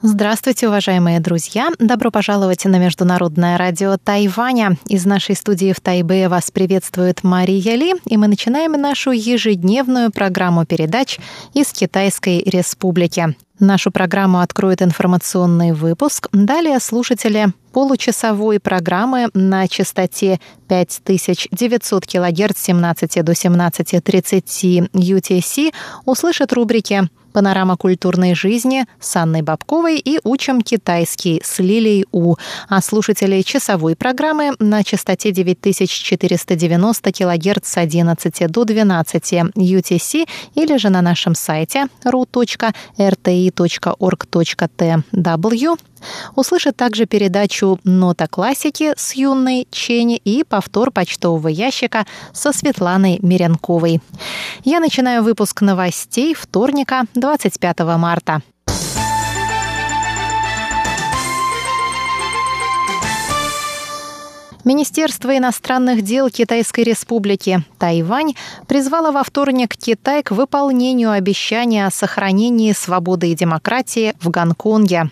[0.00, 1.70] Здравствуйте, уважаемые друзья!
[1.80, 4.76] Добро пожаловать на Международное радио Тайваня.
[4.86, 10.64] Из нашей студии в Тайбе вас приветствует Мария Ли, и мы начинаем нашу ежедневную программу
[10.64, 11.18] передач
[11.52, 13.34] из Китайской Республики.
[13.58, 16.28] Нашу программу откроет информационный выпуск.
[16.30, 20.38] Далее слушатели получасовой программы на частоте
[20.68, 25.74] 5900 кГц с 17 до 17.30 UTC
[26.04, 32.36] услышат рубрики «Панорама культурной жизни» с Анной Бабковой и «Учим китайский» с Лилией У.
[32.68, 40.90] А слушатели часовой программы на частоте 9490 кГц с 11 до 12 UTC или же
[40.90, 42.58] на нашем сайте ru.rti.org.tw
[46.34, 54.00] услышат также передачу «Нота классики» с юной Чени и повтор почтового ящика со Светланой Мирянковой.
[54.64, 58.42] Я начинаю выпуск новостей вторника, 25 марта.
[64.68, 68.34] Министерство иностранных дел Китайской Республики Тайвань
[68.66, 75.10] призвало во вторник Китай к выполнению обещания о сохранении свободы и демократии в Гонконге.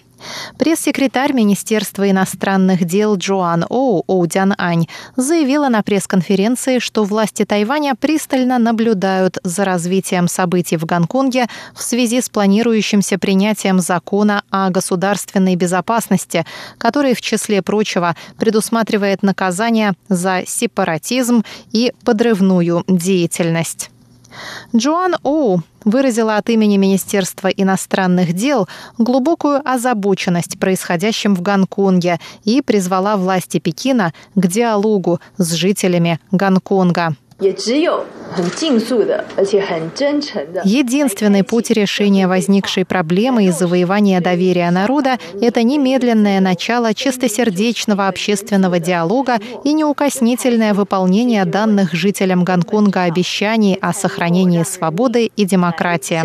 [0.58, 4.86] Пресс-секретарь Министерства иностранных дел Джоан Оу Оудян Ань
[5.16, 12.20] заявила на пресс-конференции, что власти Тайваня пристально наблюдают за развитием событий в Гонконге в связи
[12.20, 16.46] с планирующимся принятием закона о государственной безопасности,
[16.78, 23.90] который, в числе прочего, предусматривает наказание за сепаратизм и подрывную деятельность.
[24.74, 33.16] Джоан Оу выразила от имени Министерства иностранных дел глубокую озабоченность происходящим в Гонконге и призвала
[33.16, 37.14] власти Пекина к диалогу с жителями Гонконга.
[40.64, 49.38] Единственный путь решения возникшей проблемы и завоевания доверия народа– это немедленное начало чистосердечного общественного диалога
[49.64, 56.22] и неукоснительное выполнение данных жителям Гонконга обещаний о сохранении свободы и демократии,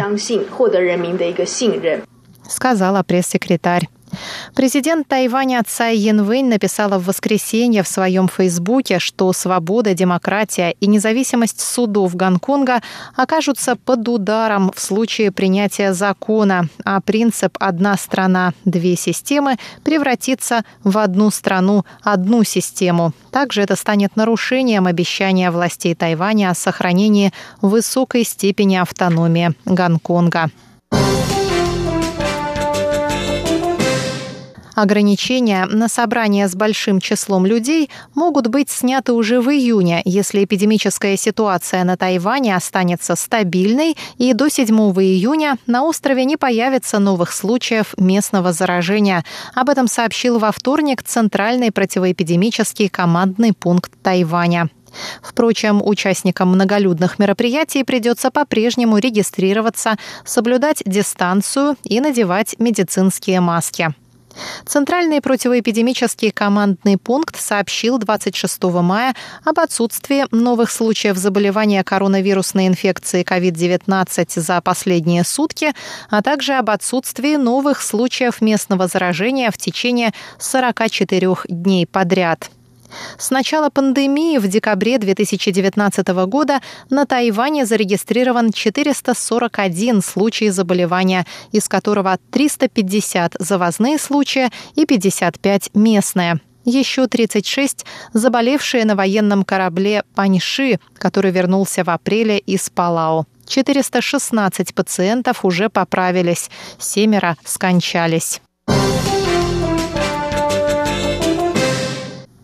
[2.47, 3.89] сказала пресс-секретарь.
[4.55, 11.61] Президент Тайваня Цай Янвэнь написала в воскресенье в своем фейсбуке, что свобода, демократия и независимость
[11.61, 12.81] судов Гонконга
[13.15, 20.97] окажутся под ударом в случае принятия закона, а принцип «одна страна, две системы» превратится в
[20.97, 23.13] одну страну, одну систему.
[23.31, 30.49] Также это станет нарушением обещания властей Тайваня о сохранении высокой степени автономии Гонконга.
[34.81, 41.17] Ограничения на собрания с большим числом людей могут быть сняты уже в июне, если эпидемическая
[41.17, 47.93] ситуация на Тайване останется стабильной и до 7 июня на острове не появится новых случаев
[47.99, 49.23] местного заражения.
[49.53, 54.67] Об этом сообщил во вторник Центральный противоэпидемический командный пункт Тайваня.
[55.21, 63.93] Впрочем, участникам многолюдных мероприятий придется по-прежнему регистрироваться, соблюдать дистанцию и надевать медицинские маски.
[64.65, 74.39] Центральный противоэпидемический командный пункт сообщил 26 мая об отсутствии новых случаев заболевания коронавирусной инфекцией COVID-19
[74.39, 75.73] за последние сутки,
[76.09, 82.49] а также об отсутствии новых случаев местного заражения в течение 44 дней подряд.
[83.17, 92.17] С начала пандемии в декабре 2019 года на Тайване зарегистрирован 441 случай заболевания, из которого
[92.31, 101.83] 350 завозные случаи и 55 местные еще 36 заболевшие на военном корабле «Паньши», который вернулся
[101.83, 103.25] в апреле из Палау.
[103.47, 108.41] 416 пациентов уже поправились, семеро скончались.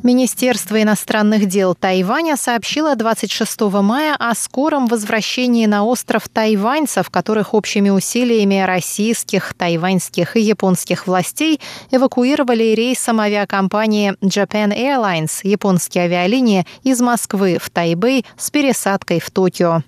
[0.07, 7.89] Министерство иностранных дел Тайваня сообщило 26 мая о скором возвращении на остров тайваньцев, которых общими
[7.89, 11.59] усилиями российских, тайваньских и японских властей
[11.91, 19.83] эвакуировали рейсом авиакомпании Japan Airlines, японские авиалинии, из Москвы в Тайбэй с пересадкой в Токио.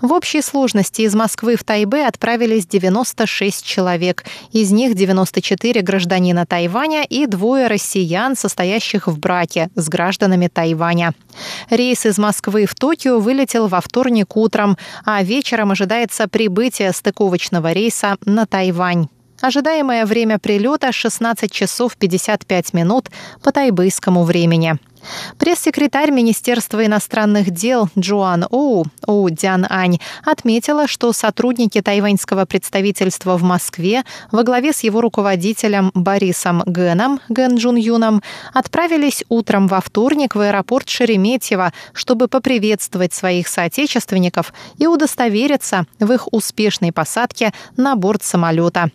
[0.00, 4.24] В общей сложности из Москвы в Тайбе отправились 96 человек.
[4.52, 11.12] Из них 94 гражданина Тайваня и двое россиян, состоящих в браке с гражданами Тайваня.
[11.70, 18.16] Рейс из Москвы в Токио вылетел во вторник утром, а вечером ожидается прибытие стыковочного рейса
[18.24, 19.08] на Тайвань.
[19.40, 23.10] Ожидаемое время прилета 16 часов 55 минут
[23.42, 24.78] по тайбэйскому времени.
[25.38, 33.42] Пресс-секретарь Министерства иностранных дел Джоан Оу, Оу Дян Ань, отметила, что сотрудники тайваньского представительства в
[33.42, 40.34] Москве во главе с его руководителем Борисом Гэном, Ген Джун Юном, отправились утром во вторник
[40.34, 48.22] в аэропорт Шереметьево, чтобы поприветствовать своих соотечественников и удостовериться в их успешной посадке на борт
[48.22, 48.90] самолета.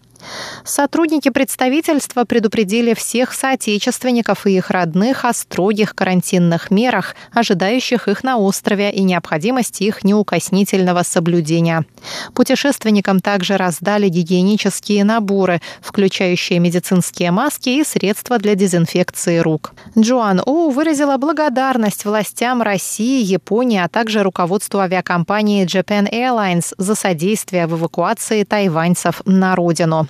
[0.64, 8.38] Сотрудники представительства предупредили всех соотечественников и их родных о строгих карантинных мерах, ожидающих их на
[8.38, 11.86] острове и необходимости их неукоснительного соблюдения.
[12.34, 19.74] Путешественникам также раздали гигиенические наборы, включающие медицинские маски и средства для дезинфекции рук.
[19.98, 27.68] Джоан У выразила благодарность властям России, Японии, а также руководству авиакомпании Japan Airlines за содействие
[27.68, 30.08] в эвакуации тайваньцев на родину.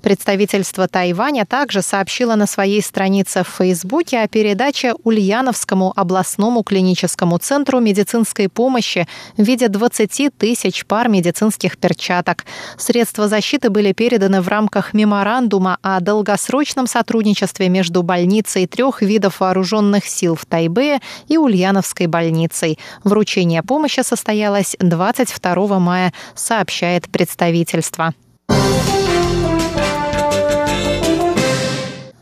[0.00, 7.80] Представительство Тайваня также сообщило на своей странице в Фейсбуке о передаче Ульяновскому областному клиническому центру
[7.80, 9.06] медицинской помощи
[9.36, 12.44] в виде 20 тысяч пар медицинских перчаток.
[12.76, 20.06] Средства защиты были переданы в рамках меморандума о долгосрочном сотрудничестве между больницей трех видов вооруженных
[20.06, 22.78] сил в Тайбе и Ульяновской больницей.
[23.04, 28.14] Вручение помощи состоялось 22 мая, сообщает представительство.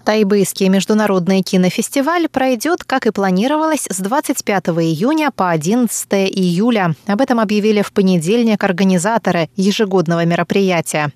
[0.04, 6.94] Тайбэйский международный кинофестиваль пройдет, как и планировалось, с 25 июня по 11 июля.
[7.06, 11.10] Об этом объявили в понедельник организаторы ежегодного мероприятия.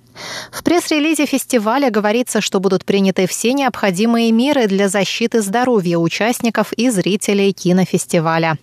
[0.50, 6.90] В пресс-релизе фестиваля говорится, что будут приняты все необходимые меры для защиты здоровья участников и
[6.90, 8.58] зрителей кинофестиваля.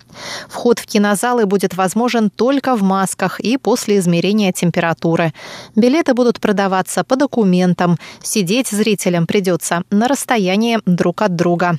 [0.48, 5.34] Вход в кинозалы будет возможен только в масках и после измерения температуры.
[5.76, 7.98] Билеты будут продаваться по документам.
[8.22, 11.78] Сидеть зрителям придется на расстоянии друг от друга.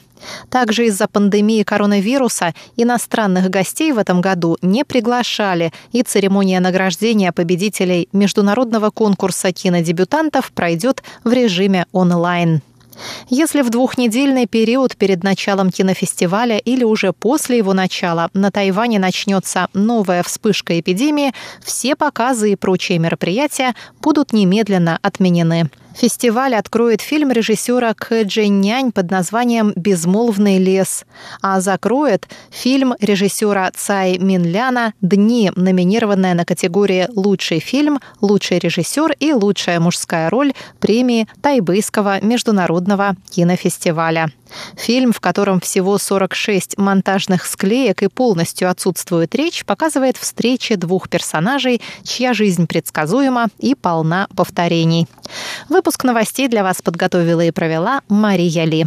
[0.50, 8.08] Также из-за пандемии коронавируса иностранных гостей в этом году не приглашали, и церемония награждения победителей
[8.12, 12.63] международного конкурса кинодебютантов пройдет в режиме онлайн.
[13.29, 19.67] Если в двухнедельный период перед началом кинофестиваля или уже после его начала на Тайване начнется
[19.75, 21.33] новая вспышка эпидемии,
[21.65, 25.69] все показы и прочие мероприятия будут немедленно отменены.
[25.97, 28.25] Фестиваль откроет фильм режиссера К.
[28.25, 31.07] Нянь под названием «Безмолвный лес»,
[31.41, 39.33] а закроет фильм режиссера Цай Минляна «Дни», номинированная на категории «Лучший фильм», «Лучший режиссер» и
[39.33, 44.31] «Лучшая мужская роль» премии Тайбэйского международного кинофестиваля.
[44.77, 51.81] Фильм, в котором всего 46 монтажных склеек и полностью отсутствует речь, показывает встречи двух персонажей,
[52.03, 55.07] чья жизнь предсказуема и полна повторений.
[55.69, 58.87] Выпуск новостей для вас подготовила и провела Мария Ли.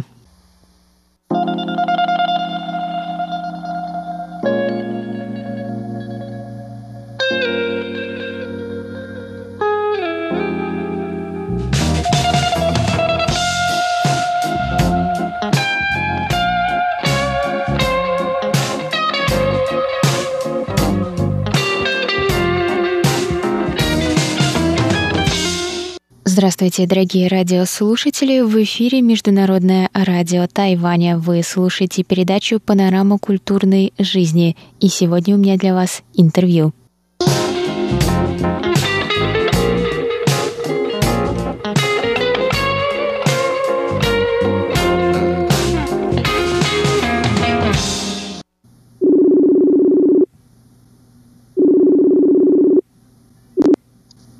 [26.32, 28.42] Здравствуйте, дорогие радиослушатели!
[28.42, 31.18] В эфире Международное радио Тайваня.
[31.18, 34.56] Вы слушаете передачу «Панорама культурной жизни».
[34.78, 36.72] И сегодня у меня для вас интервью.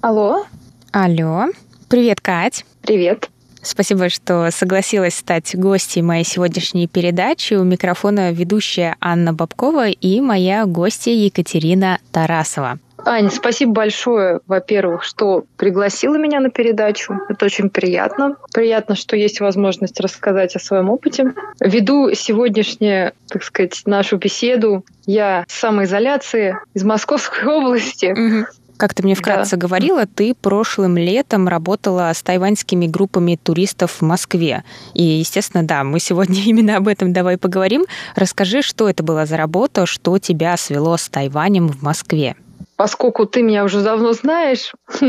[0.01, 0.45] Алло.
[0.93, 1.49] Алло.
[1.91, 2.65] Привет, Кать.
[2.83, 3.31] Привет.
[3.63, 7.55] Спасибо, что согласилась стать гостьей моей сегодняшней передачи.
[7.55, 12.79] У микрофона ведущая Анна Бабкова и моя гостья Екатерина Тарасова.
[13.05, 17.19] Аня, спасибо большое, во-первых, что пригласила меня на передачу.
[17.29, 18.37] Это очень приятно.
[18.53, 21.35] Приятно, что есть возможность рассказать о своем опыте.
[21.59, 28.13] Веду сегодняшнюю, так сказать, нашу беседу я с самоизоляции из Московской области.
[28.13, 28.47] Угу.
[28.81, 29.67] Как ты мне вкратце да.
[29.67, 34.65] говорила, ты прошлым летом работала с тайваньскими группами туристов в Москве.
[34.95, 37.85] И, естественно, да, мы сегодня именно об этом давай поговорим.
[38.17, 42.37] Расскажи, что это была за работа, что тебя свело с Тайванем в Москве
[42.81, 44.73] поскольку ты меня уже давно знаешь,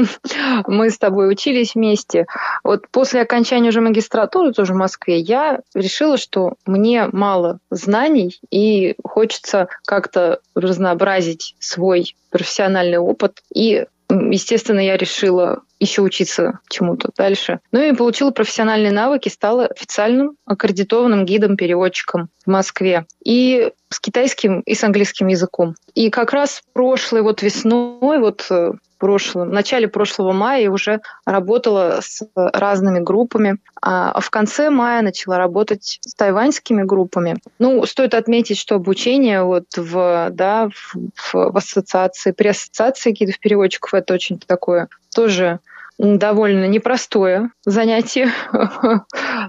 [0.67, 2.25] мы с тобой учились вместе.
[2.65, 8.95] Вот после окончания уже магистратуры тоже в Москве я решила, что мне мало знаний и
[9.05, 13.41] хочется как-то разнообразить свой профессиональный опыт.
[13.55, 17.59] И, естественно, я решила еще учиться чему-то дальше.
[17.71, 23.05] Ну и получила профессиональные навыки, стала официальным аккредитованным гидом-переводчиком в Москве.
[23.25, 25.75] И с китайским и с английским языком.
[25.95, 31.99] И как раз прошлой вот весной, вот э, прошлом, в начале прошлого мая уже работала
[32.01, 33.57] с разными группами.
[33.81, 37.37] А в конце мая начала работать с тайваньскими группами.
[37.57, 44.13] Ну, стоит отметить, что обучение вот в, да, в, в ассоциации, при ассоциации гидов-переводчиков это
[44.13, 45.59] очень такое тоже
[46.01, 48.31] довольно непростое занятие,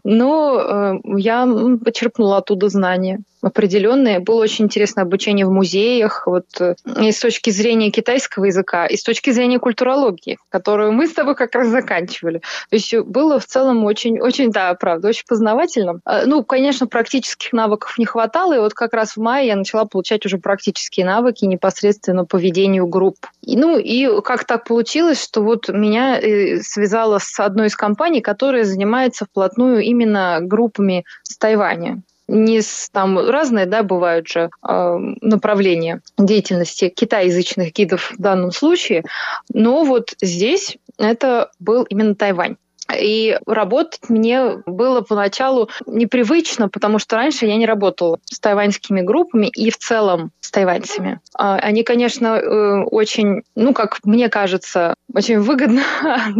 [0.04, 1.48] но э, я
[1.82, 4.20] почерпнула оттуда знания определенные.
[4.20, 8.96] Было очень интересное обучение в музеях, вот э, и с точки зрения китайского языка, и
[8.96, 12.38] с точки зрения культурологии, которую мы с тобой как раз заканчивали.
[12.70, 16.00] То есть было в целом очень, очень, да, правда, очень познавательно.
[16.04, 19.84] А, ну, конечно, практических навыков не хватало, и вот как раз в мае я начала
[19.84, 23.26] получать уже практические навыки непосредственно по ведению групп.
[23.44, 28.64] Ну, и как так получилось, что вот меня э, связала с одной из компаний, которая
[28.64, 36.00] занимается вплотную именно группами с Тайваня не с, там разные, да, бывают же э, направления
[36.18, 39.04] деятельности китайязычных гидов в данном случае,
[39.52, 42.56] но вот здесь это был именно Тайвань.
[42.98, 49.46] И работать мне было поначалу непривычно, потому что раньше я не работала с тайваньскими группами
[49.46, 51.20] и в целом с тайваньцами.
[51.34, 55.82] А, они, конечно, э, очень, ну, как мне кажется, очень выгодно,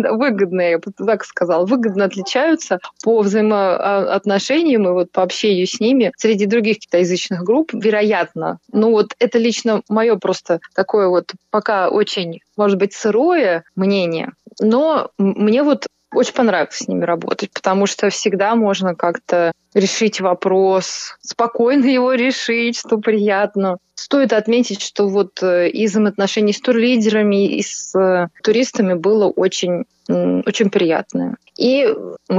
[0.79, 6.79] бы так сказала, выгодно отличаются по взаимоотношениям и вот по общению с ними среди других
[6.79, 8.59] китайязычных групп, вероятно.
[8.73, 15.11] Ну вот это лично мое просто такое вот пока очень, может быть, сырое мнение, но
[15.19, 21.87] мне вот очень понравилось с ними работать, потому что всегда можно как-то решить вопрос, спокойно
[21.87, 23.79] его решить, что приятно.
[23.95, 29.85] Стоит отметить, что вот э, и взаимоотношений с турлидерами, и с э, туристами было очень,
[30.09, 31.37] очень приятное.
[31.57, 31.89] И,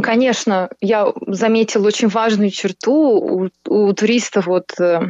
[0.02, 5.02] конечно, я заметила очень важную черту у, у туристов вот э,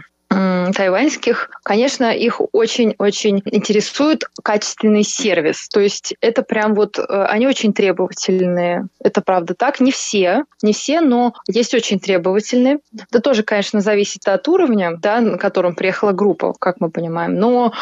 [0.73, 5.67] тайваньских, конечно, их очень-очень интересует качественный сервис.
[5.69, 8.87] То есть это прям вот, э, они очень требовательные.
[8.99, 9.79] Это правда так.
[9.79, 12.79] Не все, не все, но есть очень требовательные.
[13.09, 17.35] Это тоже, конечно, зависит от уровня, да, на котором приехала группа, как мы понимаем.
[17.35, 17.73] Но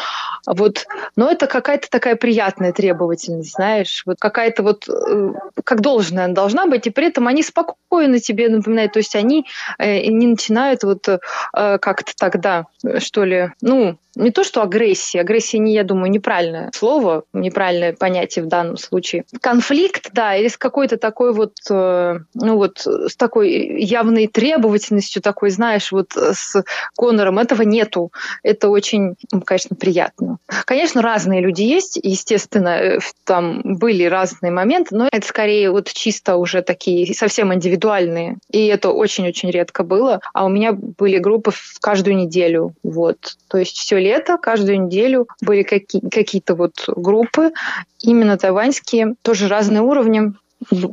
[0.46, 5.32] вот, но это какая-то такая приятная требовательность, знаешь, вот какая-то вот, э,
[5.64, 9.46] как должная она должна быть, и при этом они спокойно тебе напоминают, то есть они
[9.78, 11.08] э, не начинают вот
[11.52, 12.66] как-то так да,
[12.98, 15.20] что ли, ну, не то, что агрессия.
[15.20, 19.24] Агрессия, не, я думаю, неправильное слово, неправильное понятие в данном случае.
[19.40, 23.50] Конфликт, да, или с какой-то такой вот, э, ну вот, с такой
[23.82, 26.62] явной требовательностью, такой, знаешь, вот с
[26.96, 28.12] Конором, этого нету.
[28.42, 29.14] Это очень,
[29.44, 30.38] конечно, приятно.
[30.64, 36.36] Конечно, разные люди есть, естественно, э, там были разные моменты, но это скорее вот чисто
[36.36, 38.38] уже такие совсем индивидуальные.
[38.50, 40.20] И это очень-очень редко было.
[40.34, 42.74] А у меня были группы в каждую неделю.
[42.82, 43.36] Вот.
[43.48, 47.52] То есть все лето, каждую неделю были какие- какие-то вот группы,
[48.00, 50.32] именно тайваньские, тоже разные уровни,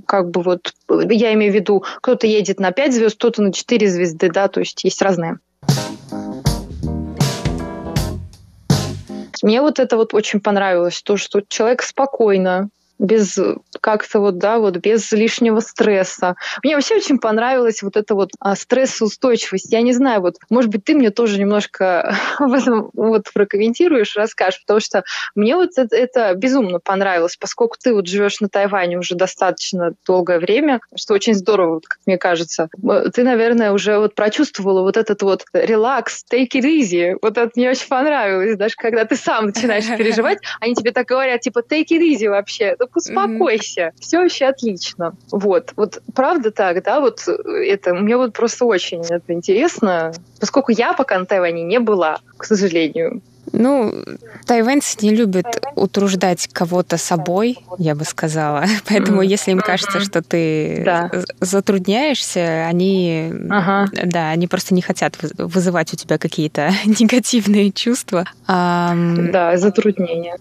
[0.06, 3.90] как бы вот, я имею в виду, кто-то едет на 5 звезд, кто-то на 4
[3.90, 5.40] звезды, да, то есть есть разные.
[9.42, 13.40] Мне вот это вот очень понравилось, то, что человек спокойно, без
[13.80, 16.36] как-то вот, да, вот без лишнего стресса.
[16.64, 19.72] Мне вообще очень понравилась вот эта вот а, стрессоустойчивость.
[19.72, 24.62] Я не знаю, вот, может быть, ты мне тоже немножко в этом вот прокомментируешь, расскажешь,
[24.62, 25.04] потому что
[25.34, 30.40] мне вот это, это безумно понравилось, поскольку ты вот живешь на Тайване уже достаточно долгое
[30.40, 32.70] время, что очень здорово, как мне кажется.
[33.14, 37.18] Ты, наверное, уже вот прочувствовала вот этот вот релакс, take it easy.
[37.22, 41.42] Вот это мне очень понравилось, даже когда ты сам начинаешь переживать, они тебе так говорят,
[41.42, 42.76] типа, take it easy вообще.
[42.78, 44.02] Ну, успокойся, mm-hmm.
[44.02, 45.16] все вообще отлично.
[45.32, 50.94] Вот, вот правда так, да, вот это, мне вот просто очень это интересно, поскольку я
[50.94, 53.22] пока на Тайване не была, к сожалению.
[53.52, 53.94] Ну,
[54.46, 58.66] тайваньцы не любят утруждать кого-то собой, я бы сказала.
[58.90, 61.12] Поэтому, если им кажется, что ты да.
[61.40, 63.88] затрудняешься, они, ага.
[63.92, 68.26] да, они просто не хотят вызывать у тебя какие-то негативные чувства.
[69.32, 70.36] Да, затруднения.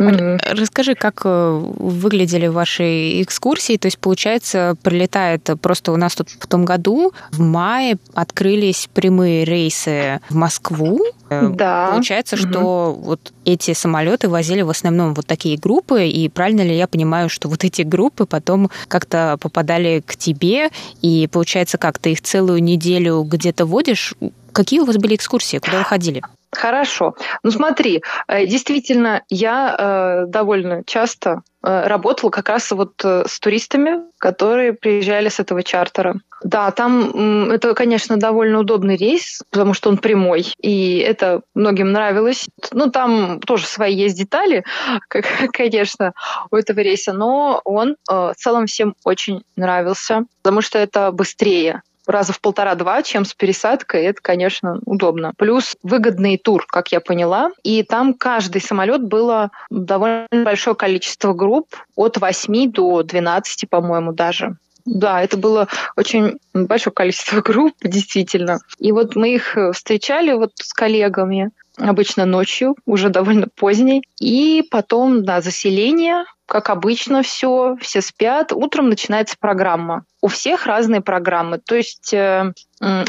[0.51, 3.77] Расскажи, как э, выглядели ваши экскурсии?
[3.77, 9.45] То есть, получается, прилетает просто у нас тут в том году в мае открылись прямые
[9.45, 11.01] рейсы в Москву.
[11.31, 11.89] Да.
[11.91, 12.43] Получается, угу.
[12.43, 17.29] что вот эти самолеты возили в основном вот такие группы, и правильно ли я понимаю,
[17.29, 20.71] что вот эти группы потом как-то попадали к тебе,
[21.03, 24.15] и получается как, ты их целую неделю где-то водишь?
[24.53, 25.59] Какие у вас были экскурсии?
[25.59, 26.23] Куда вы ходили?
[26.51, 27.15] Хорошо.
[27.43, 33.41] Ну смотри, э, действительно, я э, довольно часто э, работала как раз вот э, с
[33.41, 36.17] туристами, которые приезжали с этого чартера.
[36.43, 42.47] Да, там это, конечно, довольно удобный рейс, потому что он прямой, и это многим нравилось.
[42.73, 44.65] Ну, там тоже свои есть детали,
[45.09, 46.13] как, конечно,
[46.51, 51.83] у этого рейса, но он э, в целом всем очень нравился, потому что это быстрее
[52.09, 54.05] раза в полтора-два, чем с пересадкой.
[54.05, 55.33] Это, конечно, удобно.
[55.37, 57.51] Плюс выгодный тур, как я поняла.
[57.63, 64.57] И там каждый самолет было довольно большое количество групп, от 8 до 12, по-моему, даже.
[64.85, 68.59] Да, это было очень большое количество групп, действительно.
[68.79, 74.03] И вот мы их встречали вот с коллегами, обычно ночью, уже довольно поздней.
[74.21, 78.53] И потом, да, заселение, как обычно все, все спят.
[78.53, 80.05] Утром начинается программа.
[80.23, 81.59] У всех разные программы.
[81.59, 82.53] То есть э,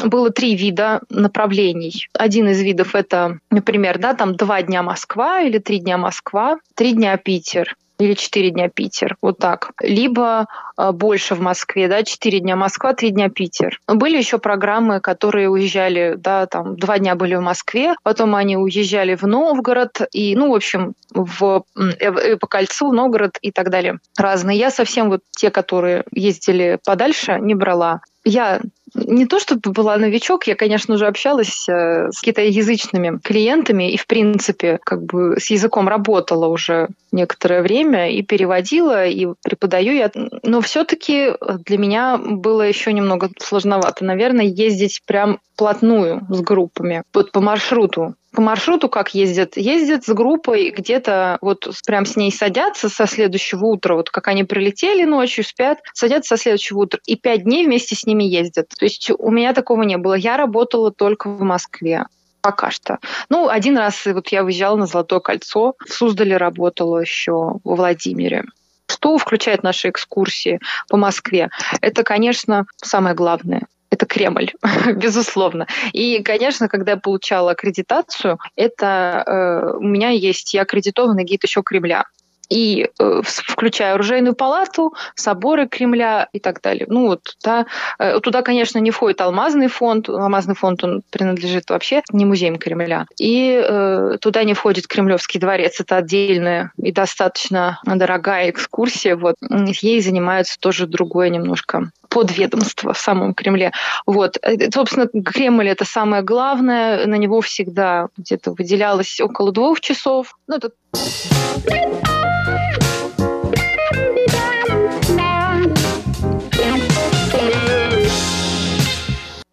[0.04, 2.06] было три вида направлений.
[2.12, 6.92] Один из видов это, например, да, там два дня Москва или три дня Москва, три
[6.92, 9.72] дня Питер или 4 дня Питер, вот так.
[9.80, 13.80] Либо э, больше в Москве, да, 4 дня Москва, 3 дня Питер.
[13.86, 19.14] Были еще программы, которые уезжали, да, там, 2 дня были в Москве, потом они уезжали
[19.14, 23.98] в Новгород, и, ну, в общем, в, э, по кольцу, Новгород и так далее.
[24.16, 24.58] Разные.
[24.58, 28.00] Я совсем вот те, которые ездили подальше, не брала.
[28.24, 28.60] Я
[28.94, 34.06] не то чтобы была новичок, я, конечно же, общалась э, с китаязычными клиентами и, в
[34.06, 40.10] принципе, как бы с языком работала уже некоторое время и переводила, и преподаю я.
[40.42, 41.32] Но все-таки
[41.64, 48.14] для меня было еще немного сложновато, наверное, ездить прям плотную с группами, вот по маршруту
[48.32, 49.56] по маршруту как ездят?
[49.56, 54.44] Ездят с группой, где-то вот прям с ней садятся со следующего утра, вот как они
[54.44, 58.68] прилетели ночью, спят, садятся со следующего утра, и пять дней вместе с ними ездят.
[58.68, 60.14] То есть у меня такого не было.
[60.14, 62.06] Я работала только в Москве.
[62.40, 62.98] Пока что.
[63.28, 68.44] Ну, один раз вот я выезжала на Золотое кольцо, в Суздале работала еще во Владимире.
[68.86, 70.58] Что включает наши экскурсии
[70.88, 71.50] по Москве?
[71.80, 73.66] Это, конечно, самое главное
[74.00, 74.52] это Кремль,
[74.96, 75.66] безусловно.
[75.92, 81.62] И, конечно, когда я получала аккредитацию, это э, у меня есть, я аккредитованный гид еще
[81.62, 82.04] Кремля.
[82.48, 86.86] И э, включая оружейную палату, соборы Кремля и так далее.
[86.88, 87.66] Ну вот, да,
[88.00, 93.06] э, туда, конечно, не входит алмазный фонд, алмазный фонд он принадлежит вообще не музеям Кремля,
[93.18, 99.36] и э, туда не входит Кремлевский дворец, это отдельная и достаточно дорогая экскурсия, вот,
[99.82, 103.72] ей занимаются тоже другое немножко подведомство в самом Кремле.
[104.04, 104.36] Вот.
[104.42, 107.06] Э, собственно, Кремль— это самое главное.
[107.06, 110.36] На него всегда где-то выделялось около двух часов.
[110.46, 110.70] Ну, это...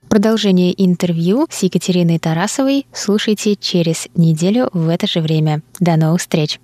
[0.10, 5.62] Продолжение интервью с Екатериной Тарасовой слушайте через неделю в это же время.
[5.80, 6.60] До новых встреч!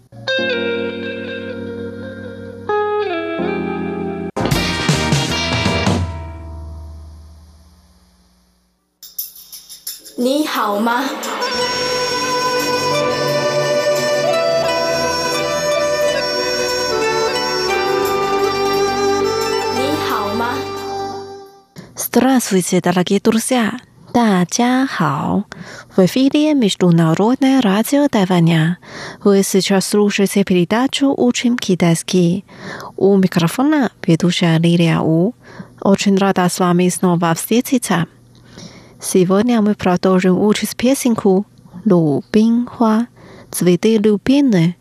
[10.22, 11.00] Ни хао ма?
[21.96, 23.78] Здравствуйте, дорогие друзья!
[24.14, 25.44] 大家好!
[25.96, 28.78] В эфире Международное радио Тайваня.
[29.22, 32.44] Вы сейчас слушаете передачу «Учим китайский».
[32.96, 35.34] У микрофона ведущая Лилия У.
[35.80, 38.06] Очень рада с вами снова встретиться.
[39.02, 41.46] Сегодня мы продолжим учить песенку
[41.84, 43.06] «Лу Бин Хуа»
[43.50, 44.76] «Цветы любины».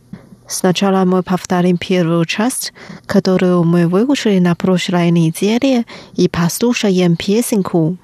[0.48, 2.74] Сначала мы повторим первую часть,
[3.06, 7.98] которую мы выучили на прошлой неделе, и послушаем песенку.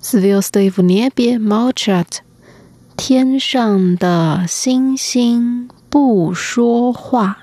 [0.00, 2.22] Звезды в небе молчат,
[2.96, 7.38] 天上的星星不说话。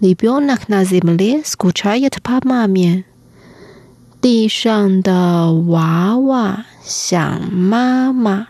[0.00, 3.04] ребенок на земле скучает по маме.
[4.22, 6.56] Дì shàng de wà
[7.50, 8.46] мама.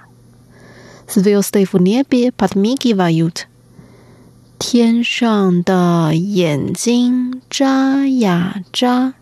[1.09, 3.47] Звезды в небе подмигивают.
[4.59, 9.13] Тян шàng de ян цин жа я жа.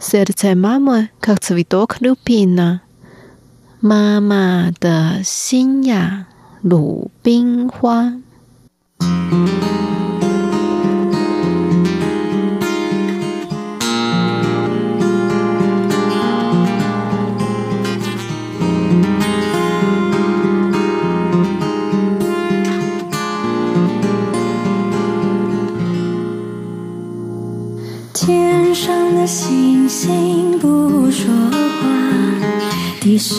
[0.00, 2.80] Сердце мамы, как цветок люпина.
[3.82, 6.26] Мама де синья
[6.62, 8.14] лу бин хуа.
[29.20, 31.86] 的星星不说话，
[33.02, 33.36] 地上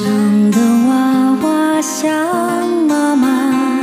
[0.51, 2.07] 的娃娃想
[2.87, 3.79] 妈妈，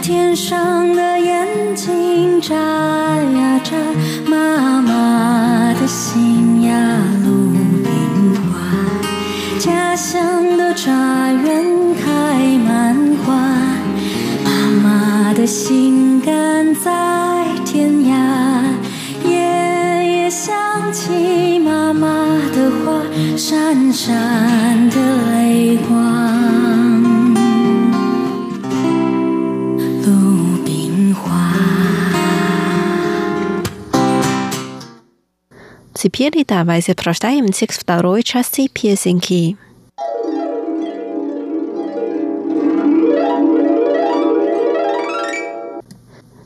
[0.00, 3.76] 天上的眼睛眨呀眨，
[4.24, 6.72] 妈妈的心呀
[7.24, 7.50] 鲁
[7.82, 8.60] 冰花，
[9.58, 10.92] 家乡的茶
[11.32, 11.64] 园
[12.04, 13.34] 开满花，
[14.44, 18.14] 妈妈的心肝在天涯。
[19.24, 19.32] 夜
[20.06, 20.54] 夜想
[20.91, 22.07] 起妈妈
[22.53, 23.01] 的话，
[23.37, 24.95] 闪闪的
[25.31, 27.33] 泪光。
[30.05, 31.53] 鲁冰花。
[35.93, 39.57] Теперь давайте прочитаем текст второй части песенки.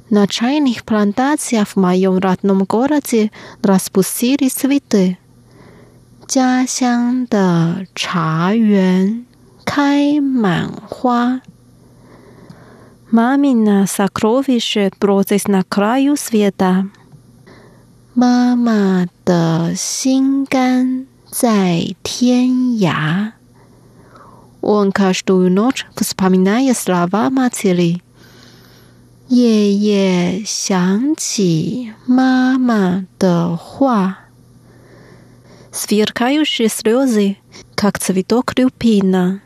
[0.10, 3.32] На чайных плантациях в моем родном городе
[3.62, 5.18] распустили цветы.
[6.28, 9.26] 家乡的茶园
[9.66, 11.42] 开满花。
[13.12, 16.90] Мамина сокровище бродит на краю света.
[18.14, 23.34] 妈妈的心肝在天涯。
[24.62, 28.02] Он каждую ночь вспоминает слова матери.
[29.28, 34.30] 夜夜想起妈妈的话，
[35.72, 37.38] сверкающие слезы,
[37.76, 39.40] как цветок люпина，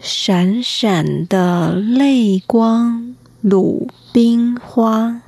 [0.00, 5.22] 闪闪的泪光，鲁冰花。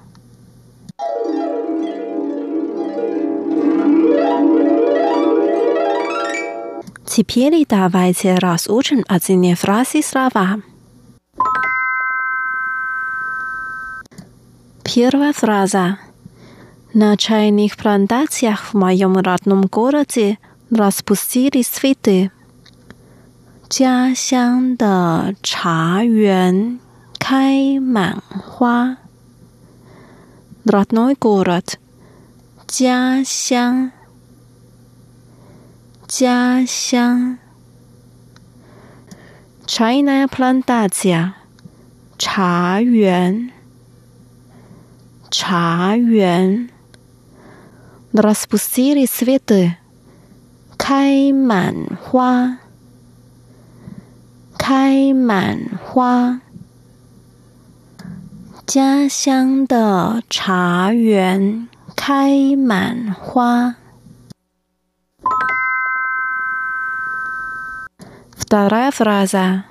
[7.04, 10.62] Теперь давайте разучим одни фразы слова.
[14.86, 15.98] Первая фраза.
[16.92, 20.38] На чайных плантациях в моем родном городе
[20.70, 22.30] распустили цветы.
[23.68, 26.78] 家乡的茶园
[27.18, 28.98] 开满花。
[30.66, 31.78] Родной город.
[32.66, 33.90] 家乡。
[36.06, 37.38] 家乡。
[39.64, 41.32] Чайная плантация.
[42.18, 43.55] 茶园。
[45.30, 46.68] 茶园，
[48.12, 49.76] распустили цветы，
[50.76, 52.58] 开满花，
[54.58, 56.40] 开满花。
[58.66, 63.76] 家乡的茶园开满花。
[68.36, 69.64] Вторая фраза.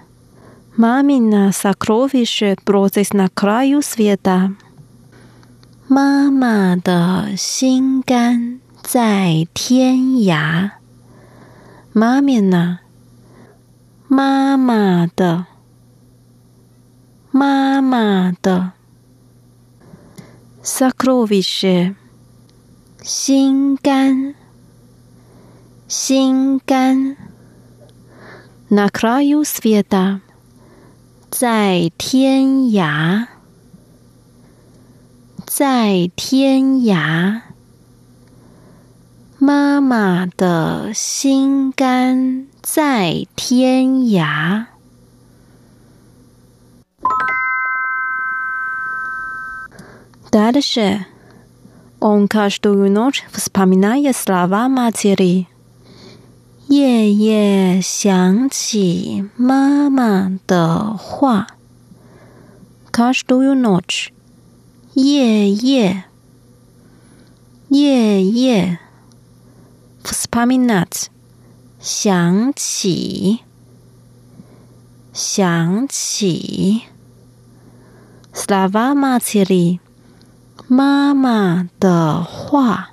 [0.78, 4.56] Мамина сокровище бродит на краю света.
[5.89, 10.73] 妈妈的心肝在天涯。
[11.93, 12.81] 妈咪呢？
[14.09, 15.47] 妈妈的，
[17.31, 18.73] 妈妈的。
[20.65, 21.95] Sakrovish，
[23.03, 24.35] 心肝，
[25.87, 27.17] 心肝。
[28.69, 30.19] Na kraju sveta，
[31.31, 33.29] 在天涯。
[35.56, 37.42] 在天涯，
[39.38, 44.68] 妈妈的心肝在天涯。
[50.32, 51.06] Дальше
[52.00, 55.48] он каждую ночь вспоминает слова матери，
[56.68, 61.48] 夜夜想起妈妈的话。
[62.92, 64.14] Каждую ночь。
[64.97, 66.05] 夜夜。
[67.69, 68.79] 夜夜
[70.03, 71.09] ，vspominat，
[71.79, 73.41] 想起。
[75.13, 76.85] 想起
[78.33, 79.81] ，slava matiri，
[80.67, 82.93] 妈妈的话。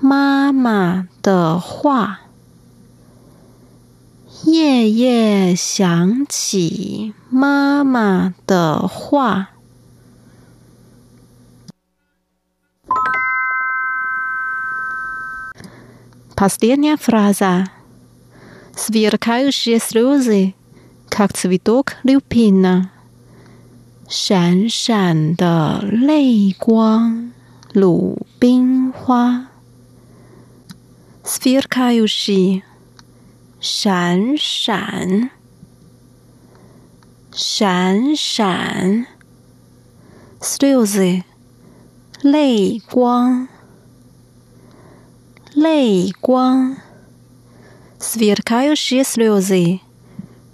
[0.00, 2.20] 妈妈的话，
[4.44, 7.14] 夜夜想起。
[7.30, 9.51] 妈妈的话。
[16.41, 17.65] Последняя фраза.
[18.75, 20.53] Сверкающие слезы,
[21.09, 22.91] как цветок люпина.
[24.09, 27.33] 闪闪的泪光，
[27.73, 29.47] 鲁冰花。
[31.25, 32.63] Сверкающий，
[33.59, 35.31] 闪闪，
[37.33, 39.07] 闪闪。
[40.39, 41.23] Слезы，
[42.21, 43.49] 泪光，
[45.54, 46.78] 泪光
[48.00, 49.80] ，svetkaiusie sluzy，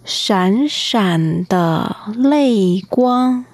[0.04, 3.44] 闪闪的泪光，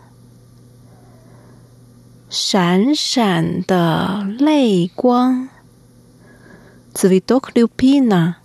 [2.31, 5.51] 闪闪的泪光
[6.95, 8.37] ，zvidok lupina，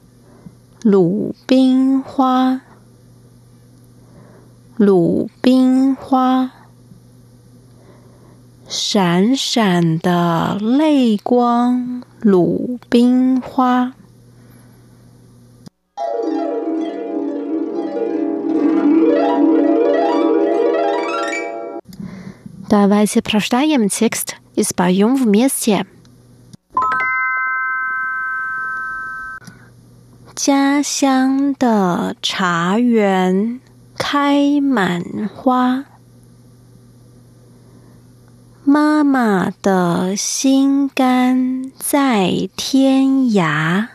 [0.84, 2.60] 鲁冰花，
[4.76, 6.52] 鲁冰花，
[8.68, 12.04] 闪闪的泪光。
[12.21, 13.95] 鲁冰花。
[22.69, 25.87] Давайте прочитаем текст и споем вместе.
[30.35, 33.61] 家乡的茶园
[33.97, 35.03] 开满
[35.35, 35.85] 花。
[38.72, 43.88] 妈妈的心肝在天涯，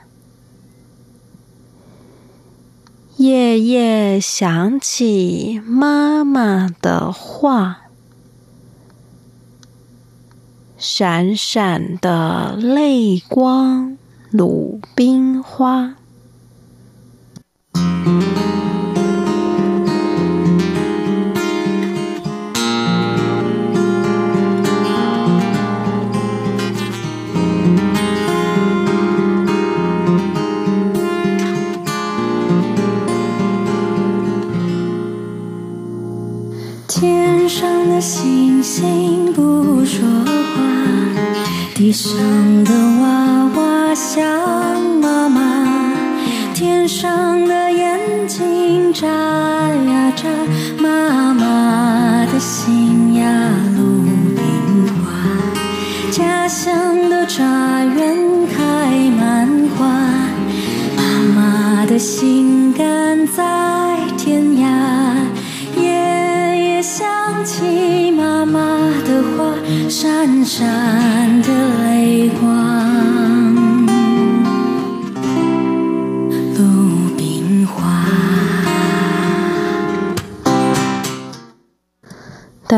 [3.17, 7.83] 夜夜想起妈妈的话，
[10.77, 13.97] 闪闪的泪光，
[14.33, 15.95] 鲁冰花。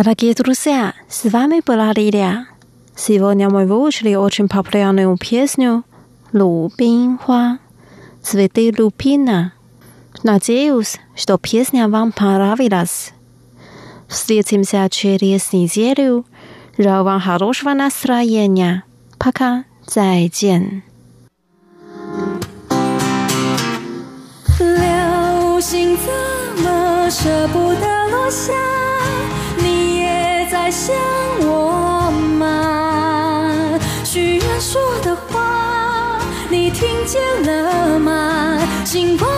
[0.06, 2.48] Дорогие друзья, с вами была Лилия.
[2.96, 5.84] Сегодня мы выучили очень популярную песню
[6.34, 7.60] «Лубин Хуа»
[8.22, 9.54] «Цветы лупина».
[10.24, 13.14] Надеюсь, что песня вам понравилась.
[14.08, 16.26] Встретимся через неделю.
[16.78, 18.84] Желаю вам хорошего настроения.
[19.18, 19.64] Пока.
[19.94, 20.84] 再见。
[24.58, 28.54] 流星怎么舍不得落下？
[30.67, 30.97] 在想
[31.43, 33.79] 我吗？
[34.03, 36.19] 许愿说的话，
[36.51, 38.59] 你听见了吗？
[38.85, 39.31] 星光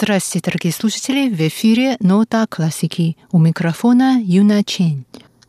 [0.00, 1.28] ？Здравствуйте, дорогие слушатели!
[1.28, 3.16] В эфире «Нота классики».
[3.32, 5.04] У микрофона Юна Чен.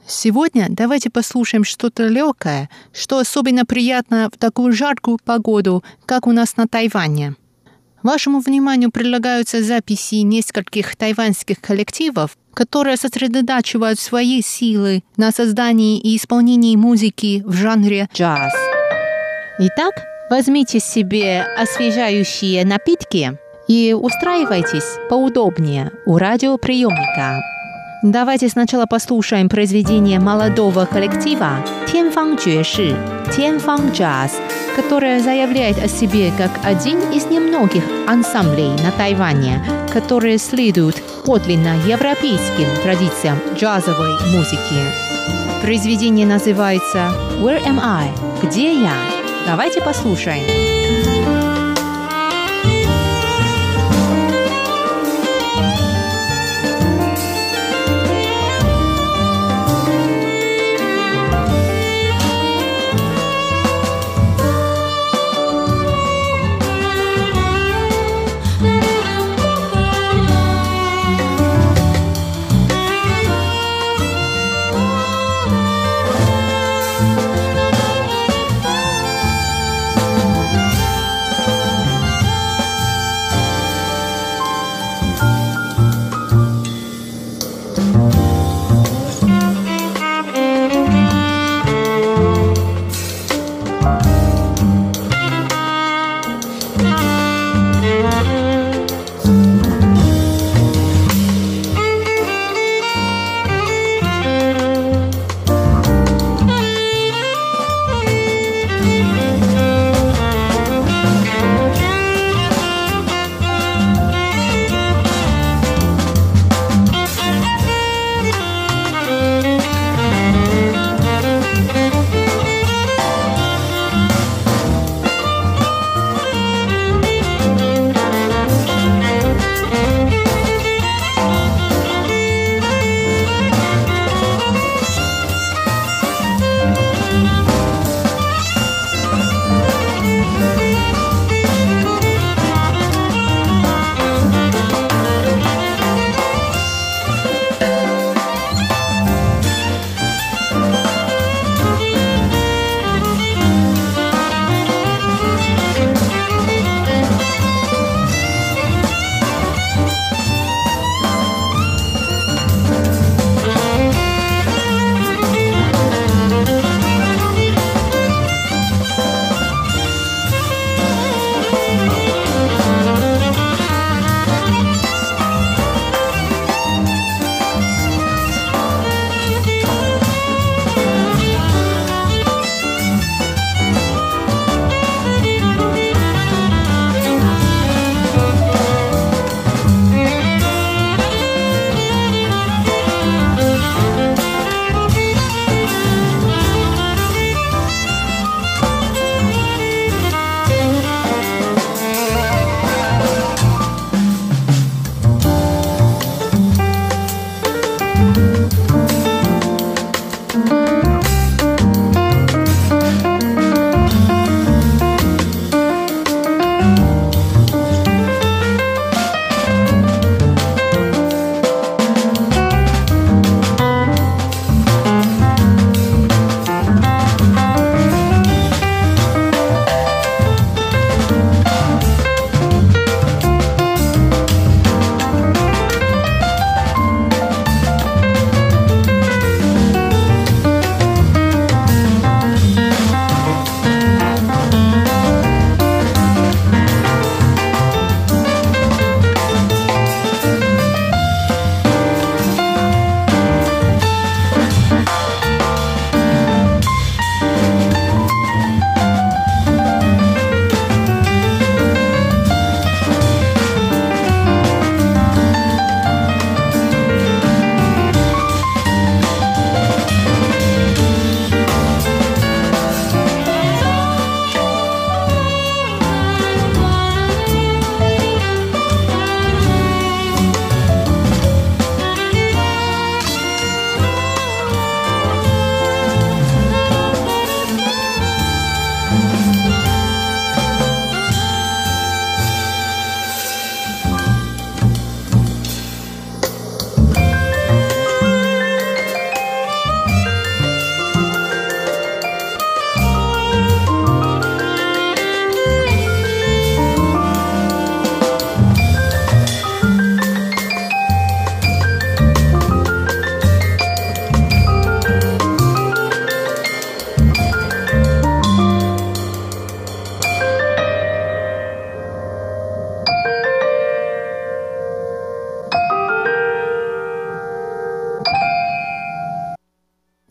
[0.08, 6.58] Сегодня давайте послушаем что-то легкое, что особенно приятно в такую жаркую погоду, как у нас
[6.58, 7.36] на Тайване.
[8.02, 16.76] Вашему вниманию предлагаются записи нескольких тайваньских коллективов, которые сосредотачивают свои силы на создании и исполнении
[16.76, 18.52] музыки в жанре джаз.
[19.60, 19.94] Итак,
[20.32, 23.38] возьмите себе освежающие напитки
[23.70, 27.42] и устраивайтесь поудобнее у радиоприемника.
[28.02, 32.96] Давайте сначала послушаем произведение молодого коллектива «Тянфан Джуэши»
[33.36, 34.40] «Тянфан Джаз»,
[34.76, 39.62] которое заявляет о себе как один из немногих ансамблей на Тайване,
[39.94, 44.82] которые следуют подлинно европейским традициям джазовой музыки.
[45.62, 48.10] Произведение называется «Where am I?»
[48.42, 48.94] «Где я?»
[49.46, 50.69] Давайте послушаем.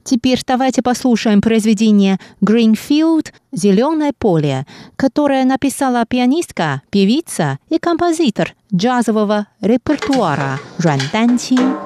[0.09, 4.67] Теперь давайте послушаем произведение «Greenfield» «Зеленое поле»,
[4.97, 11.77] которое написала пианистка, певица и композитор джазового репертуара Жан Данчин.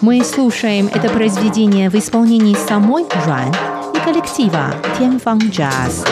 [0.00, 3.54] Мы слушаем это произведение в исполнении самой Жан
[3.94, 6.04] и коллектива Тяньфан Джаз.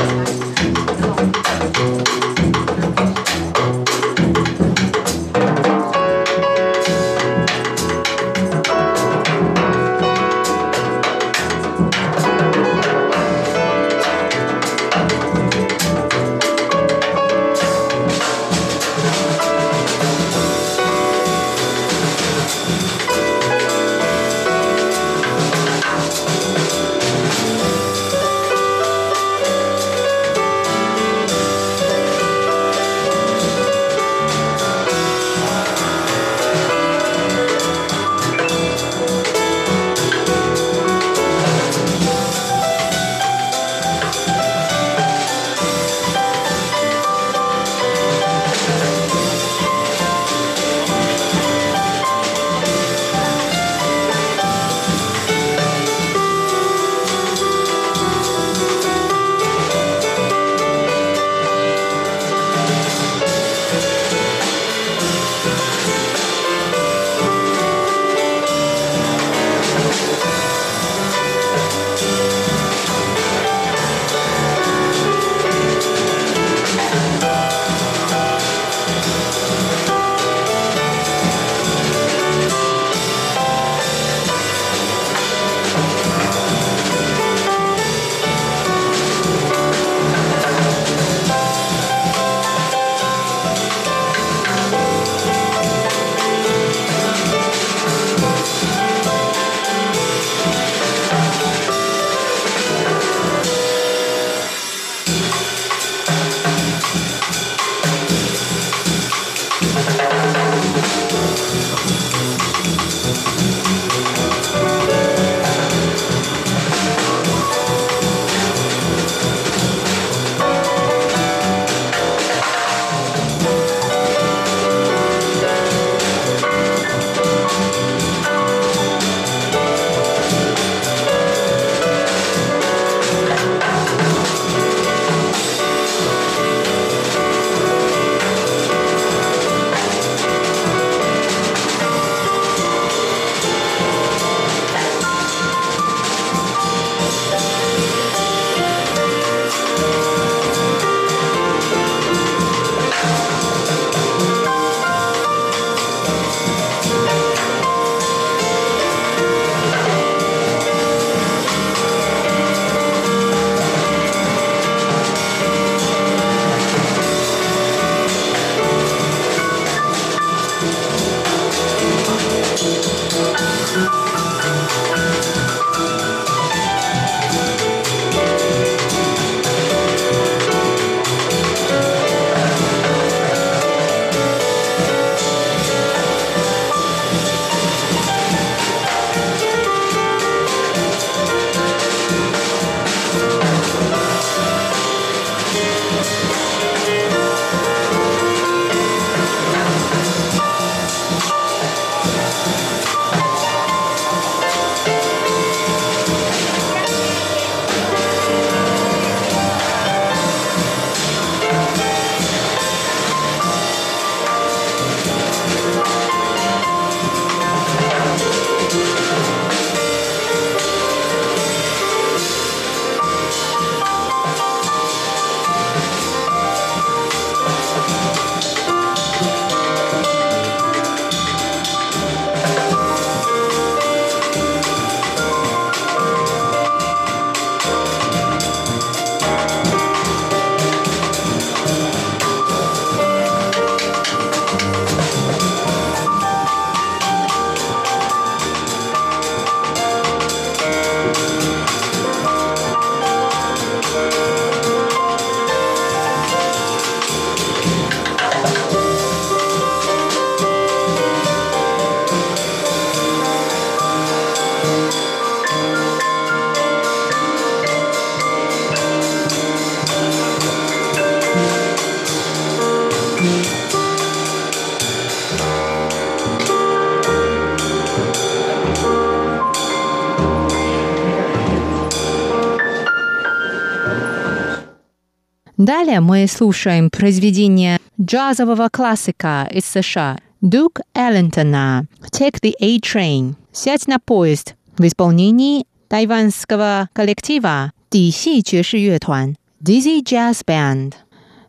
[285.95, 294.01] Далее мы слушаем произведение джазового классика из США Дук Эллентона «Take the A-Train» «Сядь на
[294.01, 300.95] поезд» в исполнении тайванского коллектива Диси Джеши Юэтуан Dizzy Jazz Band.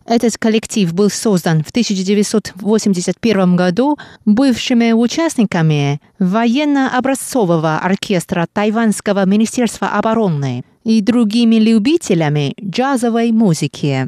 [0.05, 11.01] Этот коллектив был создан в 1981 году бывшими участниками военно-образцового оркестра Тайванского министерства обороны и
[11.01, 14.07] другими любителями джазовой музыки.